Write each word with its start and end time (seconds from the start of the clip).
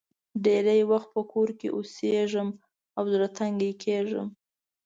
ډېری 0.43 0.81
وخت 0.91 1.09
په 1.15 1.21
کور 1.31 1.49
کې 1.59 1.67
اوسېږم 1.75 2.49
او 2.97 3.03
زړه 3.13 3.27
تنګ 3.37 3.59
کېږم. 3.83 4.27